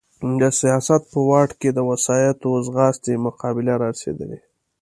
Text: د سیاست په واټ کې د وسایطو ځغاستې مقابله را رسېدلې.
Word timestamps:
د 0.41 0.43
سیاست 0.61 1.01
په 1.11 1.19
واټ 1.29 1.49
کې 1.61 1.69
د 1.73 1.79
وسایطو 1.89 2.49
ځغاستې 2.67 3.13
مقابله 3.25 3.73
را 3.81 3.87
رسېدلې. 3.95 4.39